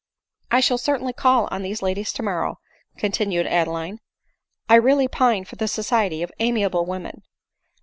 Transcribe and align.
"I 0.51 0.61
shall 0.61 0.79
certainly 0.79 1.13
call 1.13 1.47
on 1.51 1.61
these 1.61 1.83
ladies 1.83 2.11
tomorrow," 2.11 2.57
con 2.97 3.11
tinued 3.11 3.45
Adeline;" 3.45 3.99
I 4.67 4.73
really 4.73 5.07
pine 5.07 5.45
for 5.45 5.57
the 5.57 5.67
society 5.67 6.23
of 6.23 6.31
amiable 6.39 6.87
women." 6.87 7.21